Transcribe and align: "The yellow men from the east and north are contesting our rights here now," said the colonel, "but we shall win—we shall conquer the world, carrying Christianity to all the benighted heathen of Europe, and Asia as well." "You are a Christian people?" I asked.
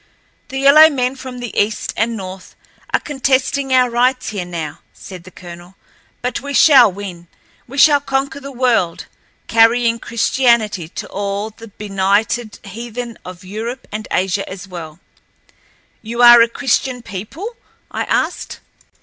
"The 0.47 0.57
yellow 0.57 0.89
men 0.89 1.15
from 1.15 1.37
the 1.37 1.55
east 1.55 1.93
and 1.95 2.17
north 2.17 2.55
are 2.91 2.99
contesting 2.99 3.71
our 3.71 3.87
rights 3.87 4.29
here 4.29 4.45
now," 4.45 4.79
said 4.95 5.25
the 5.25 5.29
colonel, 5.29 5.75
"but 6.23 6.41
we 6.41 6.55
shall 6.55 6.91
win—we 6.91 7.77
shall 7.77 7.99
conquer 7.99 8.39
the 8.39 8.51
world, 8.51 9.05
carrying 9.45 9.99
Christianity 9.99 10.87
to 10.89 11.07
all 11.09 11.51
the 11.51 11.67
benighted 11.67 12.57
heathen 12.63 13.15
of 13.23 13.43
Europe, 13.43 13.87
and 13.91 14.07
Asia 14.09 14.49
as 14.49 14.67
well." 14.67 14.99
"You 16.01 16.23
are 16.23 16.41
a 16.41 16.49
Christian 16.49 17.03
people?" 17.03 17.55
I 17.91 18.05
asked. 18.05 18.59